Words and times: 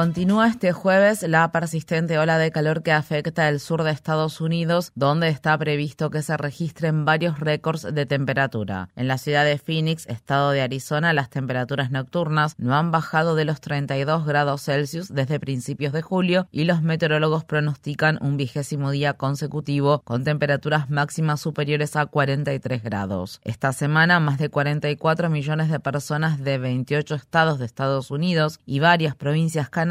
Continúa 0.00 0.48
este 0.48 0.72
jueves 0.72 1.22
la 1.28 1.52
persistente 1.52 2.18
ola 2.18 2.38
de 2.38 2.50
calor 2.50 2.82
que 2.82 2.90
afecta 2.90 3.50
el 3.50 3.60
sur 3.60 3.82
de 3.82 3.90
Estados 3.90 4.40
Unidos, 4.40 4.92
donde 4.94 5.28
está 5.28 5.58
previsto 5.58 6.08
que 6.08 6.22
se 6.22 6.38
registren 6.38 7.04
varios 7.04 7.38
récords 7.38 7.82
de 7.82 8.06
temperatura. 8.06 8.88
En 8.96 9.08
la 9.08 9.18
ciudad 9.18 9.44
de 9.44 9.58
Phoenix, 9.58 10.06
estado 10.06 10.52
de 10.52 10.62
Arizona, 10.62 11.12
las 11.12 11.28
temperaturas 11.28 11.90
nocturnas 11.90 12.54
no 12.56 12.74
han 12.76 12.90
bajado 12.90 13.34
de 13.34 13.44
los 13.44 13.60
32 13.60 14.24
grados 14.24 14.62
Celsius 14.62 15.12
desde 15.12 15.38
principios 15.38 15.92
de 15.92 16.00
julio 16.00 16.48
y 16.50 16.64
los 16.64 16.80
meteorólogos 16.80 17.44
pronostican 17.44 18.18
un 18.22 18.38
vigésimo 18.38 18.92
día 18.92 19.12
consecutivo 19.12 20.00
con 20.06 20.24
temperaturas 20.24 20.88
máximas 20.88 21.42
superiores 21.42 21.94
a 21.96 22.06
43 22.06 22.82
grados. 22.82 23.38
Esta 23.44 23.74
semana, 23.74 24.18
más 24.18 24.38
de 24.38 24.48
44 24.48 25.28
millones 25.28 25.68
de 25.68 25.78
personas 25.78 26.42
de 26.42 26.56
28 26.56 27.16
estados 27.16 27.58
de 27.58 27.66
Estados 27.66 28.10
Unidos 28.10 28.60
y 28.64 28.80
varias 28.80 29.14
provincias 29.14 29.68
canadienses 29.68 29.89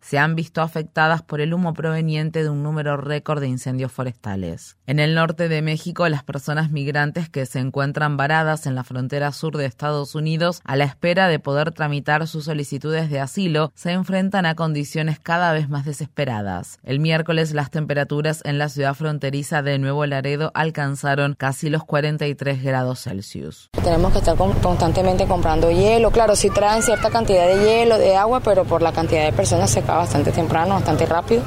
se 0.00 0.18
han 0.18 0.34
visto 0.34 0.62
afectadas 0.62 1.22
por 1.22 1.40
el 1.40 1.54
humo 1.54 1.72
proveniente 1.74 2.42
de 2.42 2.48
un 2.48 2.62
número 2.62 2.96
récord 2.96 3.40
de 3.40 3.48
incendios 3.48 3.92
forestales. 3.92 4.76
En 4.86 4.98
el 4.98 5.14
norte 5.14 5.48
de 5.48 5.62
México, 5.62 6.08
las 6.08 6.24
personas 6.24 6.70
migrantes 6.70 7.28
que 7.28 7.46
se 7.46 7.60
encuentran 7.60 8.16
varadas 8.16 8.66
en 8.66 8.74
la 8.74 8.84
frontera 8.84 9.32
sur 9.32 9.56
de 9.56 9.66
Estados 9.66 10.14
Unidos 10.14 10.60
a 10.64 10.76
la 10.76 10.84
espera 10.84 11.28
de 11.28 11.38
poder 11.38 11.72
tramitar 11.72 12.26
sus 12.26 12.46
solicitudes 12.46 13.10
de 13.10 13.20
asilo 13.20 13.72
se 13.74 13.92
enfrentan 13.92 14.46
a 14.46 14.54
condiciones 14.54 15.18
cada 15.20 15.52
vez 15.52 15.68
más 15.68 15.84
desesperadas. 15.84 16.78
El 16.82 17.00
miércoles 17.00 17.52
las 17.52 17.70
temperaturas 17.70 18.42
en 18.44 18.58
la 18.58 18.68
ciudad 18.68 18.94
fronteriza 18.94 19.62
de 19.62 19.78
Nuevo 19.78 20.06
Laredo 20.06 20.50
alcanzaron 20.54 21.34
casi 21.36 21.70
los 21.70 21.84
43 21.84 22.62
grados 22.62 23.02
Celsius. 23.02 23.70
Tenemos 23.82 24.12
que 24.12 24.18
estar 24.18 24.36
constantemente 24.36 25.26
comprando 25.26 25.70
hielo. 25.70 26.10
Claro, 26.10 26.36
si 26.36 26.50
traen 26.50 26.82
cierta 26.82 27.10
cantidad 27.10 27.46
de 27.46 27.64
hielo, 27.64 27.98
de 27.98 28.16
agua, 28.16 28.40
pero 28.40 28.64
por 28.64 28.82
la 28.82 28.92
cantidad 28.92 29.09
de 29.16 29.32
personas 29.32 29.70
se 29.70 29.80
acaba 29.80 30.00
bastante 30.00 30.32
temprano, 30.32 30.74
bastante 30.74 31.06
rápido 31.06 31.42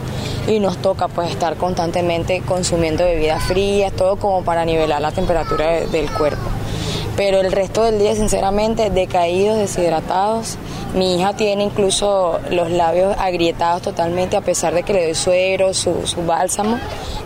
y 0.48 0.60
nos 0.60 0.78
toca 0.78 1.08
pues 1.08 1.30
estar 1.32 1.56
constantemente 1.58 2.42
consumiendo 2.42 3.04
bebidas 3.04 3.44
frías, 3.44 3.94
todo 3.94 4.18
como 4.18 4.44
para 4.44 4.66
nivelar 4.66 5.02
la 5.02 5.12
temperatura 5.12 5.82
del 5.82 6.10
cuerpo. 6.12 6.50
Pero 7.16 7.42
el 7.42 7.52
resto 7.52 7.84
del 7.84 8.00
día, 8.00 8.16
sinceramente, 8.16 8.90
decaídos, 8.90 9.58
deshidratados. 9.58 10.58
Mi 10.96 11.16
hija 11.16 11.34
tiene 11.34 11.64
incluso 11.64 12.40
los 12.50 12.72
labios 12.72 13.16
agrietados 13.18 13.84
totalmente, 13.84 14.36
a 14.36 14.42
pesar 14.42 14.74
de 14.74 14.84
que 14.84 14.94
le 14.94 15.04
doy 15.06 15.16
suero, 15.16 15.74
su, 15.74 16.06
su 16.06 16.26
bálsamo, 16.26 16.80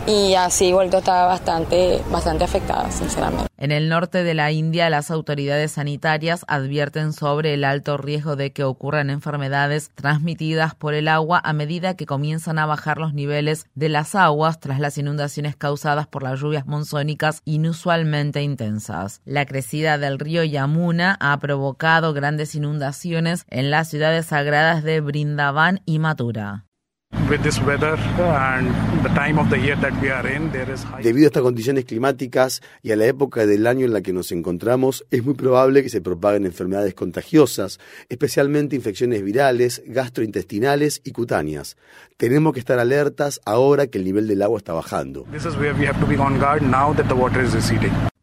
y 0.06 0.36
así 0.36 0.72
vuelto 0.74 0.98
está 0.98 1.26
bastante, 1.26 2.02
bastante 2.10 2.44
afectada, 2.44 2.90
sinceramente. 2.92 3.48
En 3.60 3.72
el 3.72 3.90
norte 3.90 4.24
de 4.24 4.36
la 4.36 4.52
India, 4.52 4.88
las 4.92 5.10
autoridades 5.10 5.72
sanitarias 5.72 6.46
advierten 6.48 7.12
sobre 7.12 7.56
el 7.56 7.64
alto 7.64 7.98
riesgo 7.98 8.36
de 8.36 8.54
que 8.54 8.64
ocurran 8.64 9.10
enfermedades 9.10 9.90
transmitidas 9.96 10.76
por 10.76 10.94
el 10.94 11.08
agua 11.08 11.42
a 11.44 11.54
medida 11.54 11.96
que 11.96 12.06
comienzan 12.06 12.60
a 12.60 12.68
bajar 12.68 13.00
los 13.00 13.16
niveles 13.16 13.66
de 13.74 13.90
las 13.90 14.14
aguas 14.14 14.60
tras 14.60 14.80
las 14.80 15.00
inundaciones 15.00 15.56
causadas 15.56 16.06
por 16.06 16.22
las 16.22 16.40
lluvias 16.40 16.68
monzónicas 16.68 17.42
inusualmente 17.46 18.44
intensas. 18.44 19.22
La 19.26 19.48
crecida 19.48 19.98
del 19.98 20.20
río 20.20 20.44
Yamuna 20.44 21.18
ha 21.20 21.40
provocado 21.40 22.14
grandes 22.14 22.54
inundaciones 22.54 23.44
en 23.50 23.72
las 23.72 23.90
ciudades 23.90 24.28
sagradas 24.28 24.84
de 24.84 25.02
Brindavan 25.02 25.82
y 25.86 25.98
Mathura. 25.98 26.67
Debido 31.04 31.26
a 31.26 31.30
estas 31.30 31.44
condiciones 31.44 31.86
climáticas 31.86 32.62
y 32.82 32.92
a 32.92 32.96
la 32.96 33.06
época 33.06 33.46
del 33.46 33.68
año 33.68 33.86
en 33.86 33.94
la 33.94 34.02
que 34.02 34.14
nos 34.14 34.32
encontramos, 34.32 35.06
es 35.12 35.24
muy 35.24 35.34
probable 35.34 35.84
que 35.84 35.90
se 35.90 36.02
propaguen 36.02 36.46
enfermedades 36.46 36.94
contagiosas, 36.94 37.80
especialmente 38.10 38.76
infecciones 38.76 39.24
virales, 39.24 39.84
gastrointestinales 39.86 41.02
y 41.04 41.12
cutáneas. 41.12 41.76
Tenemos 42.18 42.54
que 42.54 42.60
estar 42.60 42.80
alertas 42.80 43.42
ahora 43.46 43.88
que 43.88 43.98
el 43.98 44.06
nivel 44.06 44.28
del 44.28 44.42
agua 44.42 44.58
está 44.58 44.74
bajando. 44.74 45.26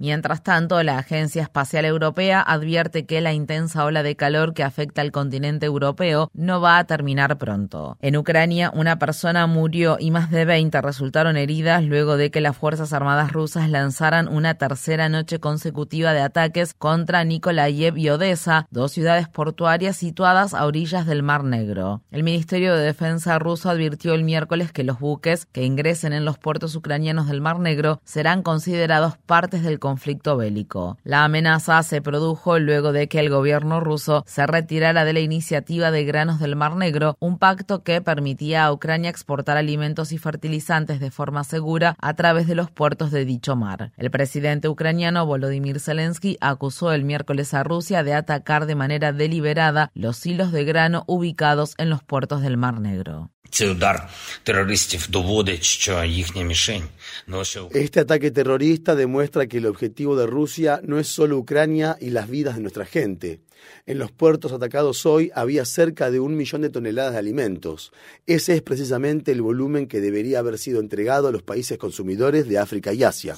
Mientras 0.04 0.42
tanto, 0.42 0.82
la 0.82 0.98
Agencia 0.98 1.40
Espacial 1.40 1.86
Europea 1.86 2.42
advierte 2.42 3.06
que 3.06 3.22
la 3.22 3.32
intensa 3.32 3.86
ola 3.86 4.02
de 4.02 4.16
calor 4.16 4.52
que 4.52 4.62
afecta 4.62 5.00
al 5.00 5.12
continente 5.12 5.64
europeo 5.64 6.30
no 6.34 6.60
va 6.60 6.76
a 6.76 6.84
terminar 6.84 7.38
pronto. 7.38 7.96
En 8.02 8.18
Ucrania, 8.18 8.70
una 8.74 8.98
persona 8.98 9.46
murió 9.46 9.96
y 9.98 10.10
más 10.10 10.30
de 10.30 10.44
20 10.44 10.78
resultaron 10.82 11.38
heridas 11.38 11.82
luego 11.84 12.18
de 12.18 12.30
que 12.30 12.42
las 12.42 12.54
Fuerzas 12.54 12.92
Armadas 12.92 13.32
rusas 13.32 13.70
lanzaran 13.70 14.28
una 14.28 14.56
tercera 14.56 15.08
noche 15.08 15.40
consecutiva 15.40 16.12
de 16.12 16.20
ataques 16.20 16.74
contra 16.74 17.24
Nikolayev 17.24 17.96
y 17.96 18.10
Odessa, 18.10 18.66
dos 18.70 18.92
ciudades 18.92 19.26
portuarias 19.28 19.96
situadas 19.96 20.52
a 20.52 20.66
orillas 20.66 21.06
del 21.06 21.22
Mar 21.22 21.44
Negro. 21.44 22.02
El 22.10 22.24
Ministerio 22.24 22.76
de 22.76 22.84
Defensa 22.84 23.38
ruso 23.38 23.70
advirtió 23.70 24.12
el 24.12 24.22
miércoles 24.22 24.70
que 24.70 24.84
los 24.84 25.00
buques 25.00 25.46
que 25.46 25.64
ingresen 25.64 26.12
en 26.12 26.26
los 26.26 26.36
puertos 26.36 26.76
ucranianos 26.76 27.26
del 27.26 27.40
Mar 27.40 27.58
Negro 27.58 28.02
serán 28.04 28.42
considerados 28.42 29.16
partes 29.16 29.62
del 29.62 29.78
conflicto 29.78 29.93
bélico. 30.36 30.98
La 31.04 31.24
amenaza 31.24 31.82
se 31.82 32.02
produjo 32.02 32.58
luego 32.58 32.92
de 32.92 33.08
que 33.08 33.20
el 33.20 33.30
gobierno 33.30 33.80
ruso 33.80 34.24
se 34.26 34.46
retirara 34.46 35.04
de 35.04 35.12
la 35.12 35.20
iniciativa 35.20 35.90
de 35.90 36.04
granos 36.04 36.40
del 36.40 36.56
Mar 36.56 36.76
Negro, 36.76 37.16
un 37.20 37.38
pacto 37.38 37.82
que 37.82 38.00
permitía 38.00 38.64
a 38.64 38.72
Ucrania 38.72 39.10
exportar 39.10 39.56
alimentos 39.56 40.12
y 40.12 40.18
fertilizantes 40.18 41.00
de 41.00 41.10
forma 41.10 41.44
segura 41.44 41.96
a 42.00 42.14
través 42.14 42.46
de 42.46 42.54
los 42.54 42.70
puertos 42.70 43.10
de 43.10 43.24
dicho 43.24 43.56
mar. 43.56 43.92
El 43.96 44.10
presidente 44.10 44.68
ucraniano 44.68 45.26
Volodymyr 45.26 45.80
Zelensky 45.80 46.36
acusó 46.40 46.92
el 46.92 47.04
miércoles 47.04 47.54
a 47.54 47.62
Rusia 47.62 48.02
de 48.02 48.14
atacar 48.14 48.66
de 48.66 48.74
manera 48.74 49.12
deliberada 49.12 49.90
los 49.94 50.24
hilos 50.26 50.52
de 50.52 50.64
grano 50.64 51.04
ubicados 51.06 51.74
en 51.78 51.90
los 51.90 52.02
puertos 52.02 52.42
del 52.42 52.56
Mar 52.56 52.80
Negro. 52.80 53.30
Este 57.72 58.00
ataque 58.00 58.30
terrorista 58.32 58.96
demuestra 58.96 59.46
que 59.46 59.58
el 59.58 59.66
objetivo 59.66 59.83
de 59.90 60.26
Rusia 60.26 60.80
no 60.84 60.98
es 60.98 61.08
solo 61.08 61.38
Ucrania 61.38 61.96
y 62.00 62.10
las 62.10 62.28
vidas 62.28 62.56
de 62.56 62.62
nuestra 62.62 62.84
gente. 62.84 63.40
En 63.86 63.98
los 63.98 64.12
puertos 64.12 64.52
atacados 64.52 65.06
hoy 65.06 65.30
había 65.34 65.64
cerca 65.64 66.10
de 66.10 66.20
un 66.20 66.36
millón 66.36 66.62
de 66.62 66.70
toneladas 66.70 67.12
de 67.14 67.18
alimentos. 67.18 67.92
Ese 68.26 68.54
es 68.54 68.62
precisamente 68.62 69.32
el 69.32 69.42
volumen 69.42 69.86
que 69.86 70.00
debería 70.00 70.38
haber 70.40 70.58
sido 70.58 70.80
entregado 70.80 71.28
a 71.28 71.32
los 71.32 71.42
países 71.42 71.78
consumidores 71.78 72.48
de 72.48 72.58
África 72.58 72.92
y 72.92 73.04
Asia. 73.04 73.36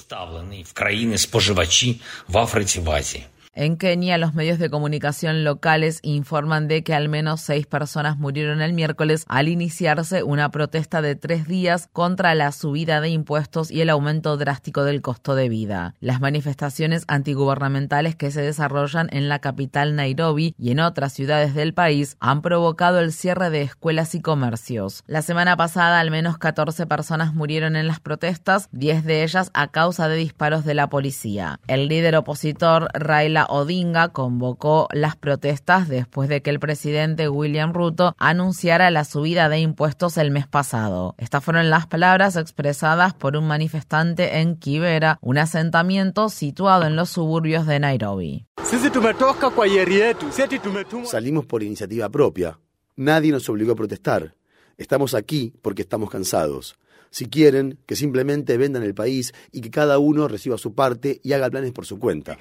En 3.59 3.75
Kenia, 3.75 4.19
los 4.19 4.35
medios 4.35 4.59
de 4.59 4.69
comunicación 4.69 5.43
locales 5.43 5.97
informan 6.03 6.67
de 6.67 6.83
que 6.83 6.93
al 6.93 7.09
menos 7.09 7.41
seis 7.41 7.65
personas 7.65 8.15
murieron 8.19 8.61
el 8.61 8.71
miércoles 8.71 9.25
al 9.27 9.47
iniciarse 9.47 10.21
una 10.21 10.51
protesta 10.51 11.01
de 11.01 11.15
tres 11.15 11.47
días 11.47 11.89
contra 11.91 12.35
la 12.35 12.51
subida 12.51 13.01
de 13.01 13.09
impuestos 13.09 13.71
y 13.71 13.81
el 13.81 13.89
aumento 13.89 14.37
drástico 14.37 14.83
del 14.83 15.01
costo 15.01 15.33
de 15.33 15.49
vida. 15.49 15.95
Las 15.99 16.21
manifestaciones 16.21 17.03
antigubernamentales 17.07 18.15
que 18.15 18.29
se 18.29 18.43
desarrollan 18.43 19.07
en 19.11 19.27
la 19.27 19.39
capital 19.39 19.95
Nairobi 19.95 20.53
y 20.59 20.69
en 20.69 20.79
otras 20.79 21.13
ciudades 21.13 21.55
del 21.55 21.73
país 21.73 22.15
han 22.19 22.43
provocado 22.43 22.99
el 22.99 23.11
cierre 23.11 23.49
de 23.49 23.63
escuelas 23.63 24.13
y 24.13 24.21
comercios. 24.21 25.03
La 25.07 25.23
semana 25.23 25.57
pasada, 25.57 25.99
al 25.99 26.11
menos 26.11 26.37
14 26.37 26.85
personas 26.85 27.33
murieron 27.33 27.75
en 27.75 27.87
las 27.87 28.01
protestas, 28.01 28.69
10 28.71 29.03
de 29.03 29.23
ellas 29.23 29.49
a 29.55 29.69
causa 29.69 30.07
de 30.07 30.17
disparos 30.17 30.63
de 30.63 30.75
la 30.75 30.89
policía. 30.89 31.59
El 31.65 31.87
líder 31.87 32.17
opositor 32.17 32.89
Raila 32.93 33.46
Odinga 33.49 34.09
convocó 34.09 34.87
las 34.91 35.15
protestas 35.15 35.87
después 35.87 36.29
de 36.29 36.41
que 36.41 36.49
el 36.49 36.59
presidente 36.59 37.29
William 37.29 37.73
Ruto 37.73 38.15
anunciara 38.17 38.91
la 38.91 39.03
subida 39.03 39.49
de 39.49 39.59
impuestos 39.59 40.17
el 40.17 40.31
mes 40.31 40.47
pasado. 40.47 41.15
Estas 41.17 41.43
fueron 41.43 41.69
las 41.69 41.87
palabras 41.87 42.35
expresadas 42.35 43.13
por 43.13 43.35
un 43.35 43.47
manifestante 43.47 44.39
en 44.39 44.55
Kibera, 44.55 45.17
un 45.21 45.37
asentamiento 45.37 46.29
situado 46.29 46.85
en 46.85 46.95
los 46.95 47.09
suburbios 47.09 47.65
de 47.65 47.79
Nairobi. 47.79 48.45
Salimos 51.03 51.45
por 51.45 51.63
iniciativa 51.63 52.09
propia. 52.09 52.59
Nadie 52.95 53.31
nos 53.31 53.47
obligó 53.49 53.73
a 53.73 53.75
protestar. 53.75 54.35
Estamos 54.77 55.13
aquí 55.13 55.53
porque 55.61 55.81
estamos 55.81 56.09
cansados. 56.09 56.77
Si 57.09 57.27
quieren, 57.27 57.77
que 57.85 57.95
simplemente 57.95 58.57
vendan 58.57 58.83
el 58.83 58.93
país 58.93 59.33
y 59.51 59.61
que 59.61 59.71
cada 59.71 59.97
uno 59.97 60.27
reciba 60.27 60.57
su 60.57 60.75
parte 60.75 61.19
y 61.23 61.33
haga 61.33 61.49
planes 61.49 61.71
por 61.71 61.85
su 61.85 61.99
cuenta. 61.99 62.37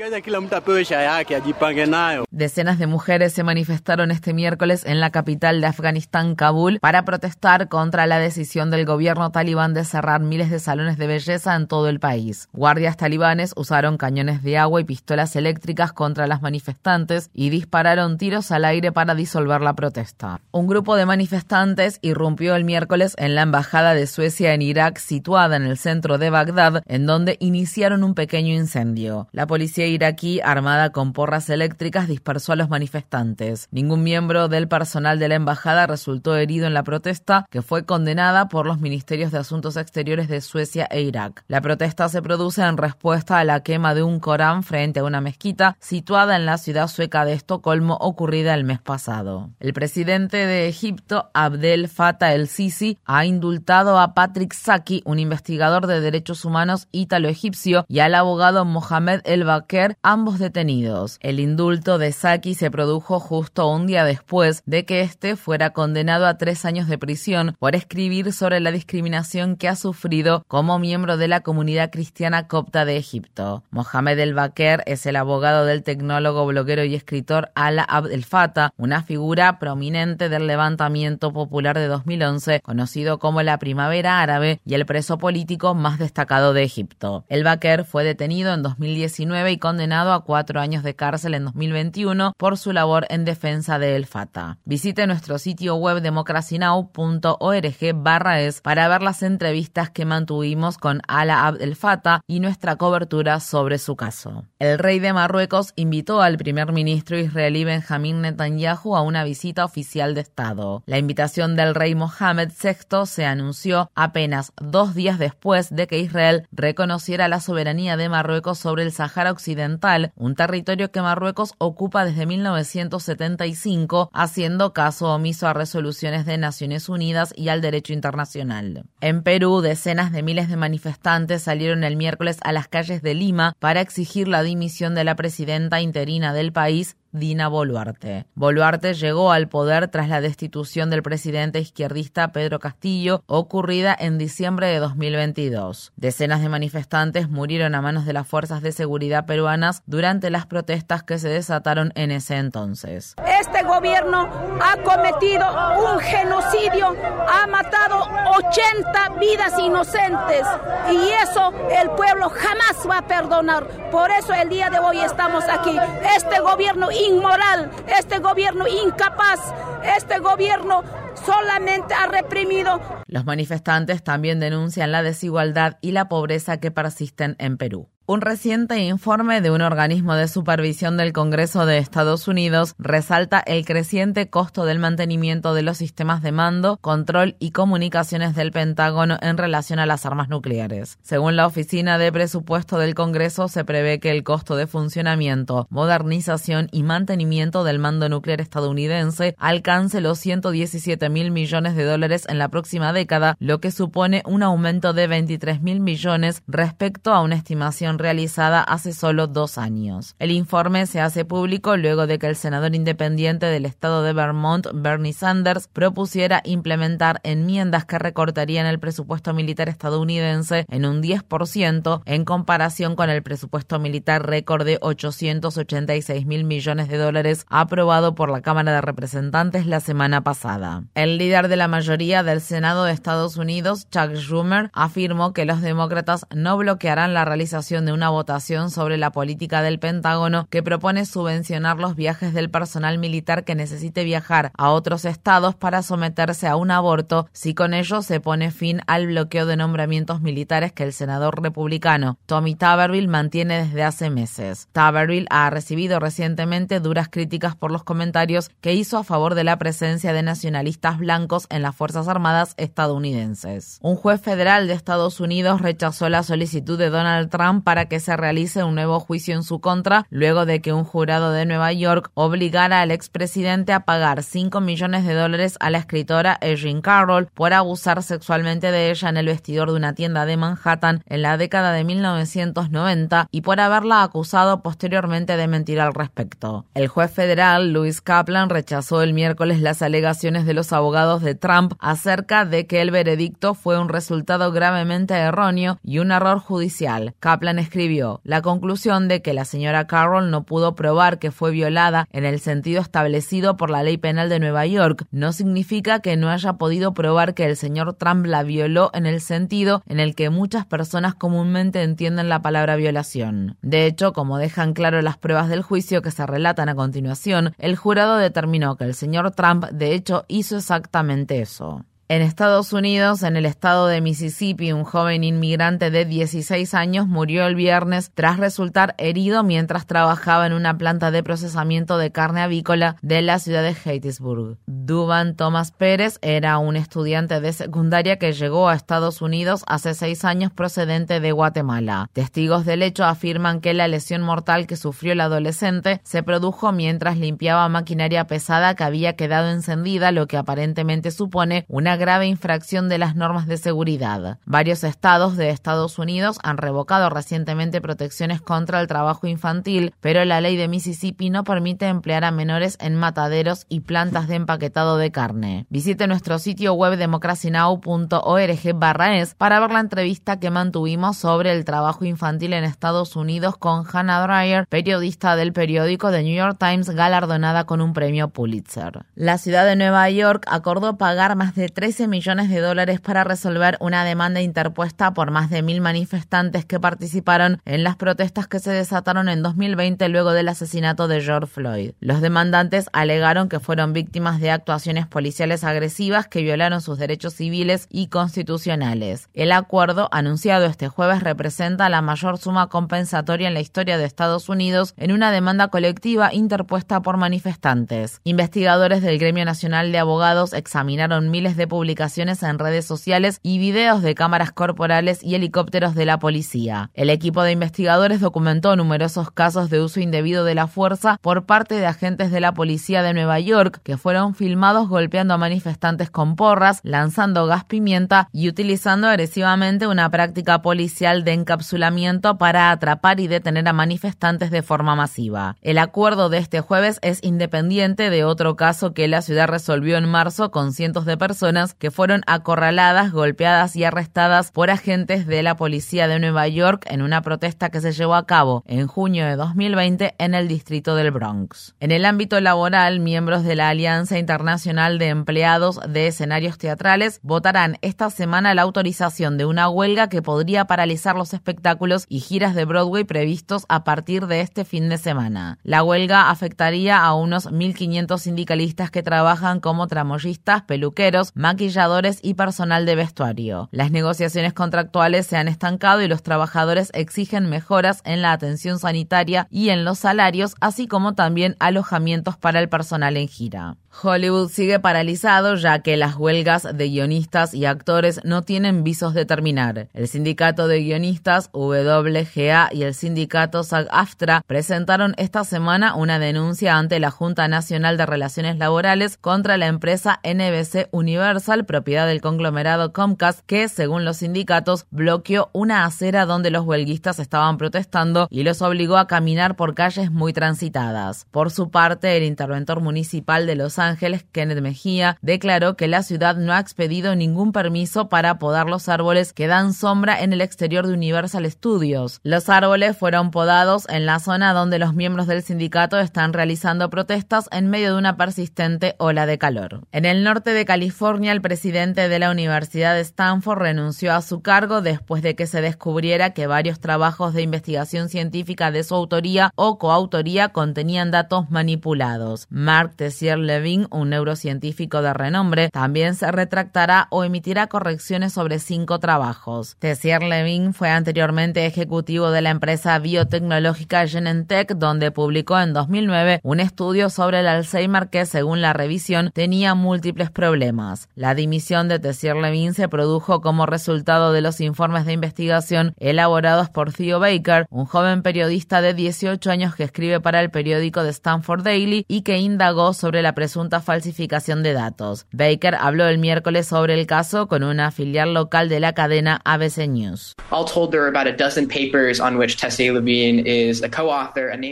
Decenas 2.30 2.78
de 2.78 2.86
mujeres 2.86 3.32
se 3.32 3.42
manifestaron 3.42 4.10
este 4.10 4.34
miércoles 4.34 4.84
en 4.84 5.00
la 5.00 5.10
capital 5.10 5.60
de 5.60 5.66
Afganistán, 5.66 6.34
Kabul, 6.34 6.78
para 6.80 7.04
protestar 7.04 7.68
contra 7.68 8.06
la 8.06 8.18
decisión 8.18 8.70
del 8.70 8.84
gobierno 8.84 9.30
talibán 9.30 9.74
de 9.74 9.84
cerrar 9.84 10.20
miles 10.20 10.50
de 10.50 10.58
salones 10.58 10.98
de 10.98 11.06
belleza 11.06 11.54
en 11.54 11.66
todo 11.66 11.88
el 11.88 12.00
país. 12.00 12.48
Guardias 12.52 12.96
talibanes 12.96 13.52
usaron 13.56 13.96
cañones 13.96 14.42
de 14.42 14.58
agua 14.58 14.80
y 14.80 14.84
pistolas 14.84 15.36
eléctricas 15.36 15.92
contra 15.92 16.26
las 16.26 16.42
manifestantes 16.42 17.30
y 17.32 17.50
dispararon 17.50 18.18
tiros 18.18 18.50
al 18.50 18.64
aire 18.64 18.92
para 18.92 19.14
disolver 19.14 19.60
la 19.60 19.74
protesta. 19.74 20.40
Un 20.52 20.66
grupo 20.66 20.96
de 20.96 21.06
manifestantes 21.06 21.98
irrumpió 22.02 22.54
el 22.54 22.64
miércoles 22.64 23.14
en 23.18 23.34
la 23.34 23.42
embajada 23.42 23.94
de 23.94 24.06
Suecia 24.06 24.45
en 24.54 24.62
Irak, 24.62 24.98
situada 24.98 25.56
en 25.56 25.64
el 25.64 25.78
centro 25.78 26.18
de 26.18 26.30
Bagdad, 26.30 26.82
en 26.86 27.06
donde 27.06 27.36
iniciaron 27.40 28.04
un 28.04 28.14
pequeño 28.14 28.54
incendio. 28.54 29.28
La 29.32 29.46
policía 29.46 29.86
iraquí, 29.86 30.40
armada 30.40 30.90
con 30.90 31.12
porras 31.12 31.50
eléctricas, 31.50 32.08
dispersó 32.08 32.52
a 32.52 32.56
los 32.56 32.68
manifestantes. 32.68 33.68
Ningún 33.70 34.02
miembro 34.02 34.48
del 34.48 34.68
personal 34.68 35.18
de 35.18 35.28
la 35.28 35.34
embajada 35.34 35.86
resultó 35.86 36.36
herido 36.36 36.66
en 36.66 36.74
la 36.74 36.82
protesta, 36.82 37.46
que 37.50 37.62
fue 37.62 37.84
condenada 37.84 38.48
por 38.48 38.66
los 38.66 38.80
ministerios 38.80 39.32
de 39.32 39.38
Asuntos 39.38 39.76
Exteriores 39.76 40.28
de 40.28 40.40
Suecia 40.40 40.86
e 40.90 41.02
Irak. 41.02 41.44
La 41.48 41.60
protesta 41.60 42.08
se 42.08 42.22
produce 42.22 42.62
en 42.62 42.76
respuesta 42.76 43.38
a 43.38 43.44
la 43.44 43.60
quema 43.60 43.94
de 43.94 44.02
un 44.02 44.20
Corán 44.20 44.62
frente 44.62 45.00
a 45.00 45.04
una 45.04 45.20
mezquita 45.20 45.76
situada 45.80 46.36
en 46.36 46.46
la 46.46 46.58
ciudad 46.58 46.88
sueca 46.88 47.24
de 47.24 47.32
Estocolmo 47.32 47.96
ocurrida 48.00 48.54
el 48.54 48.64
mes 48.64 48.80
pasado. 48.80 49.50
El 49.60 49.72
presidente 49.72 50.36
de 50.36 50.68
Egipto, 50.68 51.30
Abdel 51.34 51.88
Fattah 51.88 52.34
el-Sisi, 52.34 52.98
ha 53.04 53.24
indultado 53.26 53.98
a 53.98 54.14
Patrick 54.36 54.52
Saki, 54.52 55.00
un 55.06 55.18
investigador 55.18 55.86
de 55.86 56.02
derechos 56.02 56.44
humanos 56.44 56.88
ítalo-egipcio, 56.92 57.86
y 57.88 58.00
al 58.00 58.14
abogado 58.14 58.66
Mohamed 58.66 59.22
El-Baker, 59.24 59.96
ambos 60.02 60.38
detenidos. 60.38 61.16
El 61.22 61.40
indulto 61.40 61.96
de 61.96 62.12
Saki 62.12 62.54
se 62.54 62.70
produjo 62.70 63.18
justo 63.18 63.66
un 63.66 63.86
día 63.86 64.04
después 64.04 64.62
de 64.66 64.84
que 64.84 65.00
éste 65.00 65.36
fuera 65.36 65.70
condenado 65.70 66.26
a 66.26 66.36
tres 66.36 66.66
años 66.66 66.86
de 66.86 66.98
prisión 66.98 67.56
por 67.58 67.74
escribir 67.74 68.30
sobre 68.34 68.60
la 68.60 68.72
discriminación 68.72 69.56
que 69.56 69.68
ha 69.68 69.74
sufrido 69.74 70.44
como 70.48 70.78
miembro 70.78 71.16
de 71.16 71.28
la 71.28 71.40
comunidad 71.40 71.90
cristiana 71.90 72.46
copta 72.46 72.84
de 72.84 72.98
Egipto. 72.98 73.64
Mohamed 73.70 74.18
El-Baker 74.18 74.82
es 74.84 75.06
el 75.06 75.16
abogado 75.16 75.64
del 75.64 75.82
tecnólogo, 75.82 76.44
bloguero 76.44 76.84
y 76.84 76.94
escritor 76.94 77.52
Ala 77.54 77.84
Abdel 77.84 78.26
Fattah, 78.26 78.74
una 78.76 79.02
figura 79.02 79.58
prominente 79.58 80.28
del 80.28 80.46
levantamiento 80.46 81.32
popular 81.32 81.78
de 81.78 81.86
2011, 81.86 82.60
conocido 82.60 83.18
como 83.18 83.40
la 83.40 83.58
Primavera 83.58 84.25
Y 84.64 84.74
el 84.74 84.86
preso 84.86 85.18
político 85.18 85.74
más 85.74 85.98
destacado 85.98 86.52
de 86.52 86.64
Egipto. 86.64 87.24
El-Baker 87.28 87.84
fue 87.84 88.02
detenido 88.02 88.52
en 88.54 88.62
2019 88.62 89.52
y 89.52 89.58
condenado 89.58 90.12
a 90.12 90.24
cuatro 90.24 90.60
años 90.60 90.82
de 90.82 90.96
cárcel 90.96 91.34
en 91.34 91.44
2021 91.44 92.34
por 92.36 92.58
su 92.58 92.72
labor 92.72 93.06
en 93.08 93.24
defensa 93.24 93.78
de 93.78 93.94
El 93.94 94.06
Fatah. 94.06 94.58
Visite 94.64 95.06
nuestro 95.06 95.38
sitio 95.38 95.76
web 95.76 96.00
democracynow.org 96.00 97.94
barra 97.94 98.40
es 98.40 98.60
para 98.60 98.88
ver 98.88 99.02
las 99.02 99.22
entrevistas 99.22 99.90
que 99.90 100.04
mantuvimos 100.04 100.78
con 100.78 101.02
Ala 101.06 101.46
Abdel 101.46 101.76
Fattah 101.76 102.20
y 102.26 102.40
nuestra 102.40 102.76
cobertura 102.76 103.40
sobre 103.40 103.78
su 103.78 103.94
caso. 103.96 104.44
El 104.58 104.78
rey 104.78 104.98
de 104.98 105.12
Marruecos 105.12 105.72
invitó 105.76 106.20
al 106.20 106.36
primer 106.36 106.72
ministro 106.72 107.18
israelí 107.18 107.64
Benjamín 107.64 108.22
Netanyahu 108.22 108.96
a 108.96 109.02
una 109.02 109.24
visita 109.24 109.64
oficial 109.64 110.14
de 110.14 110.22
Estado. 110.22 110.82
La 110.86 110.98
invitación 110.98 111.56
del 111.56 111.74
rey 111.74 111.94
Mohammed 111.94 112.50
VI 112.50 113.06
se 113.06 113.24
anunció 113.24 113.90
apenas 114.06 114.52
dos 114.60 114.94
días 114.94 115.18
después 115.18 115.74
de 115.74 115.86
que 115.86 115.98
Israel 115.98 116.46
reconociera 116.52 117.28
la 117.28 117.40
soberanía 117.40 117.96
de 117.96 118.08
Marruecos 118.08 118.58
sobre 118.58 118.82
el 118.82 118.92
Sahara 118.92 119.30
Occidental, 119.30 120.12
un 120.16 120.34
territorio 120.34 120.90
que 120.90 121.02
Marruecos 121.02 121.54
ocupa 121.58 122.04
desde 122.04 122.26
1975, 122.26 124.10
haciendo 124.12 124.72
caso 124.72 125.12
omiso 125.14 125.48
a 125.48 125.52
resoluciones 125.52 126.24
de 126.26 126.38
Naciones 126.38 126.88
Unidas 126.88 127.32
y 127.36 127.48
al 127.48 127.60
derecho 127.60 127.92
internacional. 127.92 128.84
En 129.00 129.22
Perú, 129.22 129.60
decenas 129.60 130.12
de 130.12 130.22
miles 130.22 130.48
de 130.48 130.56
manifestantes 130.56 131.42
salieron 131.42 131.84
el 131.84 131.96
miércoles 131.96 132.38
a 132.42 132.52
las 132.52 132.68
calles 132.68 133.02
de 133.02 133.14
Lima 133.14 133.54
para 133.58 133.80
exigir 133.80 134.28
la 134.28 134.42
dimisión 134.42 134.94
de 134.94 135.04
la 135.04 135.16
presidenta 135.16 135.80
interina 135.80 136.32
del 136.32 136.52
país, 136.52 136.96
Dina 137.16 137.48
Boluarte. 137.48 138.26
Boluarte 138.34 138.94
llegó 138.94 139.32
al 139.32 139.48
poder 139.48 139.88
tras 139.88 140.08
la 140.08 140.20
destitución 140.20 140.90
del 140.90 141.02
presidente 141.02 141.58
izquierdista 141.58 142.32
Pedro 142.32 142.58
Castillo, 142.58 143.22
ocurrida 143.26 143.96
en 143.98 144.18
diciembre 144.18 144.68
de 144.68 144.78
2022. 144.78 145.92
Decenas 145.96 146.42
de 146.42 146.48
manifestantes 146.48 147.28
murieron 147.28 147.74
a 147.74 147.82
manos 147.82 148.04
de 148.04 148.12
las 148.12 148.28
fuerzas 148.28 148.62
de 148.62 148.72
seguridad 148.72 149.26
peruanas 149.26 149.82
durante 149.86 150.30
las 150.30 150.46
protestas 150.46 151.02
que 151.02 151.18
se 151.18 151.28
desataron 151.28 151.92
en 151.94 152.10
ese 152.10 152.36
entonces. 152.36 153.14
Este 153.40 153.62
gobierno 153.62 154.28
ha 154.60 154.76
cometido 154.82 155.46
un 155.92 155.98
genocidio, 156.00 156.94
ha 157.28 157.46
matado 157.46 158.06
80 158.38 159.08
vidas 159.18 159.58
inocentes 159.58 160.46
y 160.90 161.08
eso 161.22 161.52
el 161.80 161.90
pueblo 161.90 162.28
jamás 162.28 162.86
va 162.88 162.98
a 162.98 163.06
perdonar. 163.06 163.66
Por 163.90 164.10
eso 164.10 164.34
el 164.34 164.48
día 164.48 164.68
de 164.68 164.78
hoy 164.78 165.00
estamos 165.00 165.44
aquí. 165.48 165.76
Este 166.16 166.40
gobierno 166.40 166.90
inmoral, 167.08 167.70
este 167.98 168.18
gobierno 168.18 168.66
incapaz, 168.66 169.52
este 169.96 170.18
gobierno 170.18 170.82
solamente 171.24 171.94
ha 171.94 172.06
reprimido. 172.06 172.80
Los 173.06 173.24
manifestantes 173.24 174.02
también 174.02 174.40
denuncian 174.40 174.92
la 174.92 175.02
desigualdad 175.02 175.78
y 175.80 175.92
la 175.92 176.08
pobreza 176.08 176.58
que 176.58 176.70
persisten 176.70 177.36
en 177.38 177.56
Perú. 177.56 177.88
Un 178.08 178.20
reciente 178.20 178.78
informe 178.84 179.40
de 179.40 179.50
un 179.50 179.62
organismo 179.62 180.14
de 180.14 180.28
supervisión 180.28 180.96
del 180.96 181.12
Congreso 181.12 181.66
de 181.66 181.78
Estados 181.78 182.28
Unidos 182.28 182.76
resalta 182.78 183.40
el 183.40 183.64
creciente 183.64 184.30
costo 184.30 184.64
del 184.64 184.78
mantenimiento 184.78 185.54
de 185.54 185.62
los 185.62 185.78
sistemas 185.78 186.22
de 186.22 186.30
mando, 186.30 186.76
control 186.80 187.34
y 187.40 187.50
comunicaciones 187.50 188.36
del 188.36 188.52
Pentágono 188.52 189.18
en 189.22 189.36
relación 189.36 189.80
a 189.80 189.86
las 189.86 190.06
armas 190.06 190.28
nucleares. 190.28 191.00
Según 191.02 191.34
la 191.34 191.48
Oficina 191.48 191.98
de 191.98 192.12
Presupuesto 192.12 192.78
del 192.78 192.94
Congreso, 192.94 193.48
se 193.48 193.64
prevé 193.64 193.98
que 193.98 194.12
el 194.12 194.22
costo 194.22 194.54
de 194.54 194.68
funcionamiento, 194.68 195.66
modernización 195.68 196.68
y 196.70 196.84
mantenimiento 196.84 197.64
del 197.64 197.80
mando 197.80 198.08
nuclear 198.08 198.40
estadounidense 198.40 199.34
alcance 199.36 200.00
los 200.00 200.20
117 200.20 201.08
mil 201.08 201.32
millones 201.32 201.74
de 201.74 201.82
dólares 201.82 202.24
en 202.28 202.38
la 202.38 202.50
próxima 202.50 202.92
década, 202.92 203.36
lo 203.40 203.60
que 203.60 203.72
supone 203.72 204.22
un 204.26 204.44
aumento 204.44 204.92
de 204.92 205.08
23 205.08 205.60
mil 205.60 205.80
millones 205.80 206.44
respecto 206.46 207.12
a 207.12 207.20
una 207.20 207.34
estimación 207.34 207.95
realizada 207.98 208.62
hace 208.62 208.92
solo 208.92 209.26
dos 209.26 209.58
años. 209.58 210.14
El 210.18 210.30
informe 210.30 210.86
se 210.86 211.00
hace 211.00 211.24
público 211.24 211.76
luego 211.76 212.06
de 212.06 212.18
que 212.18 212.26
el 212.26 212.36
senador 212.36 212.74
independiente 212.74 213.46
del 213.46 213.66
estado 213.66 214.02
de 214.02 214.12
Vermont, 214.12 214.66
Bernie 214.74 215.12
Sanders, 215.12 215.68
propusiera 215.68 216.42
implementar 216.44 217.20
enmiendas 217.22 217.84
que 217.84 217.98
recortarían 217.98 218.66
el 218.66 218.78
presupuesto 218.78 219.34
militar 219.34 219.68
estadounidense 219.68 220.66
en 220.68 220.84
un 220.84 221.02
10% 221.02 222.02
en 222.04 222.24
comparación 222.24 222.96
con 222.96 223.10
el 223.10 223.22
presupuesto 223.22 223.78
militar 223.78 224.26
récord 224.26 224.64
de 224.64 224.78
886 224.80 226.26
mil 226.26 226.44
millones 226.44 226.88
de 226.88 226.98
dólares 226.98 227.46
aprobado 227.48 228.14
por 228.14 228.30
la 228.30 228.42
Cámara 228.42 228.72
de 228.72 228.80
Representantes 228.80 229.66
la 229.66 229.80
semana 229.80 230.22
pasada. 230.22 230.84
El 230.94 231.18
líder 231.18 231.48
de 231.48 231.56
la 231.56 231.68
mayoría 231.68 232.22
del 232.22 232.40
Senado 232.40 232.84
de 232.84 232.92
Estados 232.92 233.36
Unidos, 233.36 233.88
Chuck 233.90 234.14
Schumer, 234.14 234.70
afirmó 234.72 235.32
que 235.32 235.44
los 235.44 235.60
demócratas 235.60 236.26
no 236.34 236.56
bloquearán 236.56 237.14
la 237.14 237.24
realización 237.24 237.85
de 237.86 237.92
una 237.92 238.10
votación 238.10 238.70
sobre 238.70 238.98
la 238.98 239.10
política 239.10 239.62
del 239.62 239.78
Pentágono 239.78 240.46
que 240.50 240.62
propone 240.62 241.06
subvencionar 241.06 241.78
los 241.78 241.96
viajes 241.96 242.34
del 242.34 242.50
personal 242.50 242.98
militar 242.98 243.44
que 243.44 243.54
necesite 243.54 244.04
viajar 244.04 244.52
a 244.58 244.70
otros 244.70 245.04
estados 245.04 245.54
para 245.54 245.82
someterse 245.82 246.46
a 246.46 246.56
un 246.56 246.70
aborto 246.70 247.28
si 247.32 247.54
con 247.54 247.72
ello 247.72 248.02
se 248.02 248.20
pone 248.20 248.50
fin 248.50 248.82
al 248.86 249.06
bloqueo 249.06 249.46
de 249.46 249.56
nombramientos 249.56 250.20
militares 250.20 250.72
que 250.72 250.82
el 250.82 250.92
senador 250.92 251.42
republicano 251.42 252.18
Tommy 252.26 252.54
Taberville 252.54 253.08
mantiene 253.08 253.64
desde 253.64 253.84
hace 253.84 254.10
meses. 254.10 254.68
Taberville 254.72 255.26
ha 255.30 255.48
recibido 255.50 256.00
recientemente 256.00 256.80
duras 256.80 257.08
críticas 257.08 257.54
por 257.54 257.70
los 257.70 257.84
comentarios 257.84 258.50
que 258.60 258.74
hizo 258.74 258.98
a 258.98 259.04
favor 259.04 259.34
de 259.34 259.44
la 259.44 259.58
presencia 259.58 260.12
de 260.12 260.22
nacionalistas 260.22 260.98
blancos 260.98 261.46
en 261.50 261.62
las 261.62 261.76
Fuerzas 261.76 262.08
Armadas 262.08 262.54
estadounidenses. 262.56 263.78
Un 263.82 263.96
juez 263.96 264.20
federal 264.20 264.66
de 264.66 264.74
Estados 264.74 265.20
Unidos 265.20 265.60
rechazó 265.60 266.08
la 266.08 266.22
solicitud 266.22 266.78
de 266.78 266.90
Donald 266.90 267.30
Trump 267.30 267.64
para 267.64 267.75
para 267.76 267.90
que 267.90 268.00
se 268.00 268.16
realice 268.16 268.64
un 268.64 268.74
nuevo 268.74 269.00
juicio 269.00 269.34
en 269.34 269.42
su 269.42 269.60
contra 269.60 270.06
luego 270.08 270.46
de 270.46 270.62
que 270.62 270.72
un 270.72 270.84
jurado 270.84 271.30
de 271.32 271.44
Nueva 271.44 271.74
York 271.74 272.10
obligara 272.14 272.80
al 272.80 272.90
expresidente 272.90 273.74
a 273.74 273.80
pagar 273.80 274.22
5 274.22 274.62
millones 274.62 275.04
de 275.04 275.12
dólares 275.12 275.58
a 275.60 275.68
la 275.68 275.76
escritora 275.76 276.38
Erin 276.40 276.80
Carroll 276.80 277.26
por 277.34 277.52
abusar 277.52 278.02
sexualmente 278.02 278.70
de 278.70 278.90
ella 278.90 279.10
en 279.10 279.18
el 279.18 279.26
vestidor 279.26 279.72
de 279.72 279.76
una 279.76 279.92
tienda 279.92 280.24
de 280.24 280.38
Manhattan 280.38 281.02
en 281.04 281.20
la 281.20 281.36
década 281.36 281.72
de 281.72 281.84
1990 281.84 283.28
y 283.30 283.42
por 283.42 283.60
haberla 283.60 284.02
acusado 284.02 284.62
posteriormente 284.62 285.36
de 285.36 285.46
mentir 285.46 285.78
al 285.78 285.92
respecto. 285.92 286.64
El 286.72 286.88
juez 286.88 287.10
federal 287.12 287.74
Louis 287.74 288.00
Kaplan 288.00 288.48
rechazó 288.48 289.02
el 289.02 289.12
miércoles 289.12 289.60
las 289.60 289.82
alegaciones 289.82 290.46
de 290.46 290.54
los 290.54 290.72
abogados 290.72 291.20
de 291.20 291.34
Trump 291.34 291.74
acerca 291.78 292.46
de 292.46 292.66
que 292.66 292.80
el 292.80 292.90
veredicto 292.90 293.52
fue 293.52 293.78
un 293.78 293.90
resultado 293.90 294.50
gravemente 294.50 295.12
erróneo 295.12 295.78
y 295.82 295.98
un 295.98 296.10
error 296.10 296.38
judicial. 296.38 297.12
Kaplan 297.20 297.65
escribió, 297.66 298.20
la 298.24 298.42
conclusión 298.42 299.08
de 299.08 299.20
que 299.20 299.34
la 299.34 299.44
señora 299.44 299.86
Carroll 299.86 300.30
no 300.30 300.44
pudo 300.44 300.74
probar 300.74 301.18
que 301.18 301.30
fue 301.30 301.50
violada 301.50 302.08
en 302.12 302.24
el 302.24 302.40
sentido 302.40 302.80
establecido 302.80 303.56
por 303.56 303.70
la 303.70 303.82
ley 303.82 303.98
penal 303.98 304.28
de 304.28 304.38
Nueva 304.38 304.66
York 304.66 305.04
no 305.10 305.32
significa 305.32 306.00
que 306.00 306.16
no 306.16 306.30
haya 306.30 306.54
podido 306.54 306.94
probar 306.94 307.34
que 307.34 307.44
el 307.44 307.56
señor 307.56 307.94
Trump 307.94 308.26
la 308.26 308.42
violó 308.42 308.90
en 308.94 309.06
el 309.06 309.20
sentido 309.20 309.82
en 309.86 310.00
el 310.00 310.14
que 310.14 310.30
muchas 310.30 310.64
personas 310.64 311.14
comúnmente 311.14 311.82
entienden 311.82 312.28
la 312.28 312.40
palabra 312.40 312.76
violación. 312.76 313.56
De 313.62 313.86
hecho, 313.86 314.12
como 314.12 314.38
dejan 314.38 314.72
claro 314.72 315.02
las 315.02 315.18
pruebas 315.18 315.48
del 315.48 315.62
juicio 315.62 316.02
que 316.02 316.10
se 316.10 316.26
relatan 316.26 316.68
a 316.68 316.74
continuación, 316.74 317.54
el 317.58 317.76
jurado 317.76 318.16
determinó 318.16 318.76
que 318.76 318.84
el 318.84 318.94
señor 318.94 319.32
Trump 319.32 319.64
de 319.66 319.94
hecho 319.94 320.24
hizo 320.28 320.56
exactamente 320.56 321.40
eso. 321.40 321.84
En 322.08 322.22
Estados 322.22 322.72
Unidos, 322.72 323.24
en 323.24 323.36
el 323.36 323.46
estado 323.46 323.88
de 323.88 324.00
Mississippi, 324.00 324.70
un 324.70 324.84
joven 324.84 325.24
inmigrante 325.24 325.90
de 325.90 326.04
16 326.04 326.72
años 326.74 327.08
murió 327.08 327.44
el 327.48 327.56
viernes 327.56 328.12
tras 328.14 328.36
resultar 328.36 328.94
herido 328.96 329.42
mientras 329.42 329.86
trabajaba 329.86 330.46
en 330.46 330.52
una 330.52 330.78
planta 330.78 331.10
de 331.10 331.24
procesamiento 331.24 331.98
de 331.98 332.12
carne 332.12 332.42
avícola 332.42 332.94
de 333.02 333.22
la 333.22 333.40
ciudad 333.40 333.64
de 333.64 333.74
Hattiesburg. 333.74 334.56
Duban 334.66 335.34
Thomas 335.34 335.72
Pérez 335.72 336.20
era 336.22 336.58
un 336.58 336.76
estudiante 336.76 337.40
de 337.40 337.52
secundaria 337.52 338.20
que 338.20 338.32
llegó 338.34 338.68
a 338.68 338.76
Estados 338.76 339.20
Unidos 339.20 339.64
hace 339.66 339.92
seis 339.94 340.24
años 340.24 340.52
procedente 340.52 341.18
de 341.18 341.32
Guatemala. 341.32 342.08
Testigos 342.12 342.64
del 342.64 342.84
hecho 342.84 343.04
afirman 343.04 343.60
que 343.60 343.74
la 343.74 343.88
lesión 343.88 344.22
mortal 344.22 344.68
que 344.68 344.76
sufrió 344.76 345.12
el 345.12 345.20
adolescente 345.22 346.00
se 346.04 346.22
produjo 346.22 346.70
mientras 346.70 347.18
limpiaba 347.18 347.68
maquinaria 347.68 348.28
pesada 348.28 348.76
que 348.76 348.84
había 348.84 349.16
quedado 349.16 349.50
encendida, 349.50 350.12
lo 350.12 350.28
que 350.28 350.36
aparentemente 350.36 351.10
supone 351.10 351.64
una 351.66 351.95
grave 351.96 352.26
infracción 352.26 352.88
de 352.88 352.98
las 352.98 353.16
normas 353.16 353.46
de 353.46 353.56
seguridad. 353.56 354.38
Varios 354.44 354.84
estados 354.84 355.36
de 355.36 355.50
Estados 355.50 355.98
Unidos 355.98 356.38
han 356.42 356.58
revocado 356.58 357.10
recientemente 357.10 357.80
protecciones 357.80 358.40
contra 358.40 358.80
el 358.80 358.86
trabajo 358.86 359.26
infantil, 359.26 359.94
pero 360.00 360.24
la 360.24 360.40
ley 360.40 360.56
de 360.56 360.68
Mississippi 360.68 361.30
no 361.30 361.44
permite 361.44 361.86
emplear 361.86 362.24
a 362.24 362.30
menores 362.30 362.76
en 362.80 362.94
mataderos 362.94 363.66
y 363.68 363.80
plantas 363.80 364.28
de 364.28 364.36
empaquetado 364.36 364.98
de 364.98 365.10
carne. 365.10 365.66
Visite 365.70 366.06
nuestro 366.06 366.38
sitio 366.38 366.74
web 366.74 366.96
democracynow.org 366.96 368.74
barra 368.74 369.16
es 369.18 369.34
para 369.34 369.60
ver 369.60 369.70
la 369.70 369.80
entrevista 369.80 370.38
que 370.38 370.50
mantuvimos 370.50 371.16
sobre 371.16 371.52
el 371.52 371.64
trabajo 371.64 372.04
infantil 372.04 372.52
en 372.52 372.64
Estados 372.64 373.16
Unidos 373.16 373.56
con 373.56 373.84
Hannah 373.90 374.22
Dreyer, 374.26 374.66
periodista 374.68 375.36
del 375.36 375.52
periódico 375.52 376.10
The 376.10 376.22
New 376.22 376.34
York 376.34 376.56
Times 376.58 376.90
galardonada 376.90 377.64
con 377.64 377.80
un 377.80 377.92
premio 377.92 378.28
Pulitzer. 378.28 379.04
La 379.14 379.38
ciudad 379.38 379.64
de 379.66 379.76
Nueva 379.76 380.08
York 380.10 380.44
acordó 380.48 380.96
pagar 380.96 381.36
más 381.36 381.54
de 381.54 381.68
3 381.68 381.85
13 381.86 382.08
millones 382.08 382.50
de 382.50 382.58
dólares 382.58 382.98
para 383.00 383.22
resolver 383.22 383.76
una 383.78 384.04
demanda 384.04 384.40
interpuesta 384.40 385.14
por 385.14 385.30
más 385.30 385.50
de 385.50 385.62
mil 385.62 385.80
manifestantes 385.80 386.64
que 386.64 386.80
participaron 386.80 387.60
en 387.64 387.84
las 387.84 387.94
protestas 387.94 388.48
que 388.48 388.58
se 388.58 388.72
desataron 388.72 389.28
en 389.28 389.40
2020 389.40 390.08
luego 390.08 390.32
del 390.32 390.48
asesinato 390.48 391.06
de 391.06 391.20
George 391.20 391.46
Floyd. 391.46 391.92
Los 392.00 392.20
demandantes 392.22 392.88
alegaron 392.92 393.48
que 393.48 393.60
fueron 393.60 393.92
víctimas 393.92 394.40
de 394.40 394.50
actuaciones 394.50 395.06
policiales 395.06 395.62
agresivas 395.62 396.26
que 396.26 396.42
violaron 396.42 396.80
sus 396.80 396.98
derechos 396.98 397.34
civiles 397.34 397.86
y 397.88 398.08
constitucionales. 398.08 399.28
El 399.32 399.52
acuerdo, 399.52 400.08
anunciado 400.10 400.66
este 400.66 400.88
jueves, 400.88 401.22
representa 401.22 401.88
la 401.88 402.02
mayor 402.02 402.38
suma 402.38 402.68
compensatoria 402.68 403.46
en 403.46 403.54
la 403.54 403.60
historia 403.60 403.96
de 403.96 404.06
Estados 404.06 404.48
Unidos 404.48 404.92
en 404.96 405.12
una 405.12 405.30
demanda 405.30 405.68
colectiva 405.68 406.34
interpuesta 406.34 407.00
por 407.00 407.16
manifestantes. 407.16 408.20
Investigadores 408.24 409.02
del 409.02 409.20
Gremio 409.20 409.44
Nacional 409.44 409.92
de 409.92 409.98
Abogados 409.98 410.52
examinaron 410.52 411.30
miles 411.30 411.56
de 411.56 411.75
publicaciones 411.76 412.42
en 412.42 412.58
redes 412.58 412.86
sociales 412.86 413.38
y 413.42 413.58
videos 413.58 414.00
de 414.00 414.14
cámaras 414.14 414.50
corporales 414.50 415.22
y 415.22 415.34
helicópteros 415.34 415.94
de 415.94 416.06
la 416.06 416.18
policía. 416.18 416.88
El 416.94 417.10
equipo 417.10 417.42
de 417.42 417.52
investigadores 417.52 418.22
documentó 418.22 418.74
numerosos 418.76 419.30
casos 419.30 419.68
de 419.68 419.82
uso 419.82 420.00
indebido 420.00 420.46
de 420.46 420.54
la 420.54 420.68
fuerza 420.68 421.18
por 421.20 421.44
parte 421.44 421.74
de 421.74 421.84
agentes 421.84 422.30
de 422.30 422.40
la 422.40 422.54
policía 422.54 423.02
de 423.02 423.12
Nueva 423.12 423.40
York 423.40 423.80
que 423.82 423.98
fueron 423.98 424.34
filmados 424.34 424.88
golpeando 424.88 425.34
a 425.34 425.36
manifestantes 425.36 426.08
con 426.08 426.34
porras, 426.34 426.80
lanzando 426.82 427.44
gas 427.44 427.64
pimienta 427.64 428.30
y 428.32 428.48
utilizando 428.48 429.08
agresivamente 429.08 429.86
una 429.86 430.08
práctica 430.08 430.62
policial 430.62 431.24
de 431.24 431.34
encapsulamiento 431.34 432.38
para 432.38 432.70
atrapar 432.70 433.20
y 433.20 433.26
detener 433.26 433.68
a 433.68 433.74
manifestantes 433.74 434.50
de 434.50 434.62
forma 434.62 434.96
masiva. 434.96 435.56
El 435.60 435.76
acuerdo 435.76 436.30
de 436.30 436.38
este 436.38 436.62
jueves 436.62 436.98
es 437.02 437.22
independiente 437.22 438.08
de 438.08 438.24
otro 438.24 438.56
caso 438.56 438.94
que 438.94 439.08
la 439.08 439.20
ciudad 439.20 439.48
resolvió 439.48 439.98
en 439.98 440.08
marzo 440.08 440.50
con 440.50 440.72
cientos 440.72 441.04
de 441.04 441.18
personas 441.18 441.65
que 441.74 441.90
fueron 441.90 442.22
acorraladas, 442.26 443.12
golpeadas 443.12 443.76
y 443.76 443.84
arrestadas 443.84 444.50
por 444.52 444.70
agentes 444.70 445.26
de 445.26 445.42
la 445.42 445.56
policía 445.56 446.08
de 446.08 446.18
Nueva 446.18 446.48
York 446.48 446.84
en 446.88 447.02
una 447.02 447.22
protesta 447.22 447.70
que 447.70 447.80
se 447.80 447.92
llevó 447.92 448.14
a 448.14 448.26
cabo 448.26 448.62
en 448.66 448.86
junio 448.86 449.26
de 449.26 449.36
2020 449.36 450.14
en 450.18 450.34
el 450.34 450.48
distrito 450.48 450.94
del 450.94 451.10
Bronx. 451.10 451.74
En 451.80 451.90
el 451.90 452.04
ámbito 452.04 452.40
laboral, 452.40 453.00
miembros 453.00 453.44
de 453.44 453.56
la 453.56 453.68
Alianza 453.68 454.18
Internacional 454.18 454.98
de 454.98 455.08
Empleados 455.08 455.80
de 455.88 456.08
Escenarios 456.08 456.58
Teatrales 456.58 457.20
votarán 457.22 457.78
esta 457.82 458.10
semana 458.10 458.54
la 458.54 458.62
autorización 458.62 459.38
de 459.38 459.46
una 459.46 459.68
huelga 459.68 460.08
que 460.08 460.22
podría 460.22 460.66
paralizar 460.66 461.16
los 461.16 461.34
espectáculos 461.34 462.06
y 462.08 462.20
giras 462.20 462.54
de 462.54 462.64
Broadway 462.64 463.04
previstos 463.04 463.64
a 463.68 463.84
partir 463.84 464.26
de 464.26 464.40
este 464.40 464.64
fin 464.64 464.88
de 464.88 464.98
semana. 464.98 465.58
La 465.62 465.82
huelga 465.82 466.30
afectaría 466.30 467.04
a 467.04 467.14
unos 467.14 467.50
1.500 467.50 468.18
sindicalistas 468.18 468.90
que 468.90 469.02
trabajan 469.02 469.60
como 469.60 469.86
tramoyistas, 469.86 470.62
peluqueros, 470.62 471.32
maquilladores 471.56 472.18
y 472.20 472.34
personal 472.34 472.84
de 472.84 472.96
vestuario. 472.96 473.70
Las 473.72 473.90
negociaciones 473.90 474.52
contractuales 474.52 475.26
se 475.26 475.38
han 475.38 475.48
estancado 475.48 476.02
y 476.02 476.08
los 476.08 476.22
trabajadores 476.22 476.90
exigen 476.92 477.48
mejoras 477.48 478.02
en 478.04 478.20
la 478.20 478.32
atención 478.32 478.78
sanitaria 478.78 479.48
y 479.50 479.70
en 479.70 479.86
los 479.86 480.00
salarios, 480.00 480.54
así 480.60 480.86
como 480.86 481.14
también 481.14 481.56
alojamientos 481.58 482.36
para 482.36 482.60
el 482.60 482.68
personal 482.68 483.16
en 483.16 483.28
gira. 483.28 483.76
Hollywood 484.02 484.50
sigue 484.50 484.78
paralizado 484.78 485.54
ya 485.54 485.78
que 485.78 485.96
las 485.96 486.16
huelgas 486.16 486.64
de 486.64 486.88
guionistas 486.88 487.54
y 487.54 487.64
actores 487.64 488.20
no 488.24 488.42
tienen 488.42 488.84
visos 488.84 489.14
de 489.14 489.24
terminar. 489.24 489.88
El 489.94 490.08
sindicato 490.08 490.68
de 490.68 490.80
guionistas 490.80 491.48
WGA 491.52 492.68
y 492.72 492.82
el 492.82 492.94
sindicato 492.94 493.62
SAG-AFTRA 493.62 494.42
presentaron 494.46 495.14
esta 495.16 495.44
semana 495.44 495.94
una 495.94 496.18
denuncia 496.18 496.76
ante 496.76 497.00
la 497.00 497.10
Junta 497.10 497.48
Nacional 497.48 497.96
de 497.96 498.04
Relaciones 498.04 498.58
Laborales 498.58 499.16
contra 499.16 499.56
la 499.56 499.66
empresa 499.66 500.20
NBC 500.22 500.88
Universal, 500.90 501.45
propiedad 501.64 502.06
del 502.06 502.20
conglomerado 502.20 502.92
Comcast, 502.92 503.40
que, 503.46 503.68
según 503.68 504.04
los 504.04 504.18
sindicatos, 504.18 504.86
bloqueó 504.90 505.50
una 505.52 505.84
acera 505.84 506.26
donde 506.26 506.50
los 506.50 506.64
huelguistas 506.64 507.18
estaban 507.18 507.58
protestando 507.58 508.28
y 508.30 508.42
los 508.42 508.62
obligó 508.62 508.96
a 508.96 509.06
caminar 509.06 509.56
por 509.56 509.74
calles 509.74 510.10
muy 510.10 510.32
transitadas. 510.32 511.26
Por 511.30 511.50
su 511.50 511.70
parte, 511.70 512.16
el 512.16 512.24
interventor 512.24 512.80
municipal 512.80 513.46
de 513.46 513.54
Los 513.54 513.78
Ángeles, 513.78 514.24
Kenneth 514.32 514.60
Mejía, 514.60 515.18
declaró 515.22 515.76
que 515.76 515.88
la 515.88 516.02
ciudad 516.02 516.36
no 516.36 516.52
ha 516.52 516.60
expedido 516.60 517.14
ningún 517.14 517.52
permiso 517.52 518.08
para 518.08 518.38
podar 518.38 518.66
los 518.66 518.88
árboles 518.88 519.32
que 519.32 519.46
dan 519.46 519.72
sombra 519.72 520.20
en 520.20 520.32
el 520.32 520.40
exterior 520.40 520.86
de 520.86 520.94
Universal 520.94 521.50
Studios. 521.50 522.20
Los 522.22 522.48
árboles 522.48 522.96
fueron 522.96 523.30
podados 523.30 523.86
en 523.88 524.06
la 524.06 524.18
zona 524.18 524.52
donde 524.52 524.78
los 524.78 524.94
miembros 524.94 525.26
del 525.26 525.42
sindicato 525.42 525.98
están 525.98 526.32
realizando 526.32 526.90
protestas 526.90 527.48
en 527.52 527.68
medio 527.68 527.92
de 527.92 527.98
una 527.98 528.16
persistente 528.16 528.94
ola 528.98 529.26
de 529.26 529.38
calor. 529.38 529.86
En 529.92 530.04
el 530.04 530.24
norte 530.24 530.52
de 530.52 530.64
California, 530.64 531.32
el 531.36 531.42
presidente 531.42 532.08
de 532.08 532.18
la 532.18 532.30
Universidad 532.30 532.94
de 532.94 533.02
Stanford 533.02 533.58
renunció 533.58 534.14
a 534.14 534.22
su 534.22 534.40
cargo 534.40 534.80
después 534.80 535.22
de 535.22 535.36
que 535.36 535.46
se 535.46 535.60
descubriera 535.60 536.30
que 536.30 536.46
varios 536.46 536.80
trabajos 536.80 537.34
de 537.34 537.42
investigación 537.42 538.08
científica 538.08 538.70
de 538.70 538.82
su 538.82 538.94
autoría 538.94 539.50
o 539.54 539.78
coautoría 539.78 540.48
contenían 540.48 541.10
datos 541.10 541.50
manipulados. 541.50 542.46
Mark 542.48 542.94
Tessier 542.96 543.38
Levin 543.38 543.86
un 543.90 544.10
neurocientífico 544.10 545.02
de 545.02 545.12
renombre, 545.12 545.68
también 545.70 546.14
se 546.14 546.30
retractará 546.32 547.08
o 547.10 547.24
emitirá 547.24 547.66
correcciones 547.66 548.32
sobre 548.32 548.58
cinco 548.58 548.98
trabajos. 548.98 549.76
Tessier 549.78 550.22
Levin 550.22 550.72
fue 550.72 550.90
anteriormente 550.90 551.66
ejecutivo 551.66 552.30
de 552.30 552.42
la 552.42 552.50
empresa 552.50 552.98
biotecnológica 552.98 554.06
Genentech, 554.06 554.74
donde 554.76 555.10
publicó 555.10 555.58
en 555.60 555.72
2009 555.72 556.40
un 556.42 556.60
estudio 556.60 557.10
sobre 557.10 557.40
el 557.40 557.48
Alzheimer 557.48 558.08
que, 558.08 558.24
según 558.26 558.62
la 558.62 558.72
revisión, 558.72 559.30
tenía 559.34 559.74
múltiples 559.74 560.30
problemas. 560.30 561.08
La 561.18 561.34
dimisión 561.34 561.88
de 561.88 561.98
Tessier 561.98 562.36
Levin 562.36 562.74
se 562.74 562.90
produjo 562.90 563.40
como 563.40 563.64
resultado 563.64 564.34
de 564.34 564.42
los 564.42 564.60
informes 564.60 565.06
de 565.06 565.14
investigación 565.14 565.94
elaborados 565.98 566.68
por 566.68 566.92
Theo 566.92 567.20
Baker, 567.20 567.66
un 567.70 567.86
joven 567.86 568.20
periodista 568.20 568.82
de 568.82 568.92
18 568.92 569.50
años 569.50 569.74
que 569.74 569.84
escribe 569.84 570.20
para 570.20 570.42
el 570.42 570.50
periódico 570.50 571.02
de 571.02 571.08
Stanford 571.08 571.62
Daily 571.62 572.04
y 572.06 572.20
que 572.20 572.36
indagó 572.36 572.92
sobre 572.92 573.22
la 573.22 573.34
presunta 573.34 573.80
falsificación 573.80 574.62
de 574.62 574.74
datos. 574.74 575.24
Baker 575.32 575.76
habló 575.76 576.06
el 576.06 576.18
miércoles 576.18 576.66
sobre 576.66 576.92
el 576.92 577.06
caso 577.06 577.48
con 577.48 577.62
una 577.62 577.92
filial 577.92 578.34
local 578.34 578.68
de 578.68 578.80
la 578.80 578.92
cadena 578.92 579.40
ABC 579.46 579.88
News. 579.88 580.34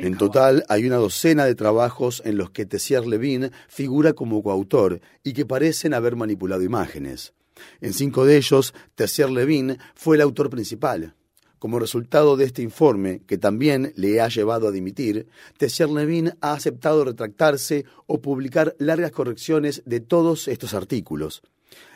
En 0.05 0.19
total, 0.19 0.65
hay 0.69 0.87
una 0.87 0.97
docena 0.97 1.47
de 1.47 1.55
trabajos 1.55 2.21
en 2.27 2.37
los 2.37 2.51
que 2.51 2.67
Tessier 2.67 3.07
Levin 3.07 3.51
figura 3.67 4.13
como 4.13 4.43
coautor 4.43 5.01
y 5.23 5.33
que 5.33 5.47
parecen 5.47 5.95
haber 5.95 6.17
manipulado 6.17 6.34
imágenes. 6.64 7.33
En 7.81 7.93
cinco 7.93 8.25
de 8.25 8.37
ellos, 8.37 8.75
Tessier 8.95 9.31
Levin 9.31 9.79
fue 9.95 10.17
el 10.17 10.23
autor 10.23 10.50
principal. 10.50 11.14
Como 11.59 11.79
resultado 11.79 12.37
de 12.37 12.45
este 12.45 12.62
informe, 12.62 13.23
que 13.26 13.38
también 13.38 13.93
le 13.97 14.21
ha 14.21 14.29
llevado 14.29 14.69
a 14.69 14.73
dimitir, 14.73 15.29
Tessier 15.57 15.88
Levin 15.88 16.35
ha 16.41 16.53
aceptado 16.53 17.05
retractarse 17.05 17.87
o 18.07 18.21
publicar 18.21 18.76
largas 18.79 19.12
correcciones 19.12 19.83
de 19.87 20.00
todos 20.00 20.49
estos 20.49 20.75
artículos. 20.75 21.43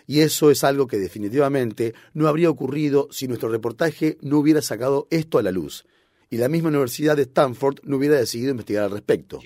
Y 0.06 0.20
eso 0.20 0.50
es 0.50 0.64
algo 0.64 0.86
que 0.86 0.96
definitivamente 0.96 1.94
no 2.14 2.28
habría 2.28 2.48
ocurrido 2.48 3.08
si 3.10 3.28
nuestro 3.28 3.50
reportaje 3.50 4.16
no 4.22 4.38
hubiera 4.38 4.62
sacado 4.62 5.06
esto 5.10 5.38
a 5.38 5.42
la 5.42 5.52
luz 5.52 5.84
y 6.30 6.36
la 6.36 6.48
misma 6.48 6.68
Universidad 6.68 7.16
de 7.16 7.22
Stanford 7.22 7.76
no 7.84 7.96
hubiera 7.96 8.16
decidido 8.16 8.50
investigar 8.50 8.84
al 8.84 8.90
respecto. 8.90 9.40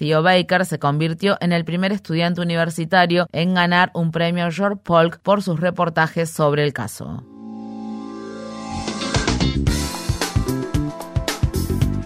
Theo 0.00 0.22
Baker 0.22 0.64
se 0.64 0.78
convirtió 0.78 1.36
en 1.42 1.52
el 1.52 1.66
primer 1.66 1.92
estudiante 1.92 2.40
universitario 2.40 3.26
en 3.32 3.52
ganar 3.52 3.90
un 3.92 4.12
premio 4.12 4.50
George 4.50 4.80
Polk 4.82 5.20
por 5.20 5.42
sus 5.42 5.60
reportajes 5.60 6.30
sobre 6.30 6.64
el 6.64 6.72
caso. 6.72 7.22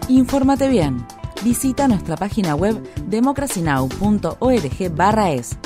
Infórmate 0.09 0.69
bien. 0.69 1.07
Visita 1.45 1.87
nuestra 1.87 2.17
página 2.17 2.57
web 2.57 2.83
democracynow.org/es. 3.07 5.57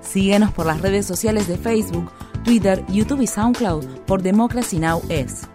Síguenos 0.00 0.50
por 0.52 0.64
las 0.64 0.80
redes 0.80 1.04
sociales 1.04 1.46
de 1.46 1.58
Facebook, 1.58 2.10
Twitter, 2.42 2.82
YouTube 2.88 3.20
y 3.20 3.26
SoundCloud 3.26 3.84
por 4.06 4.22
Democracy 4.22 4.78
Now! 4.78 5.02
es. 5.10 5.46